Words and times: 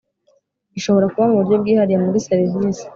ishobora 0.77 1.09
kuba 1.11 1.25
mu 1.29 1.37
buryo 1.39 1.55
bwihariye 1.61 1.97
muri 2.05 2.23
serivisi 2.27 2.85